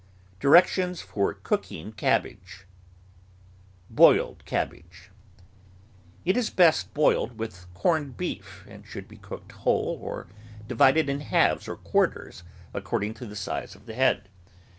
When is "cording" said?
12.83-13.13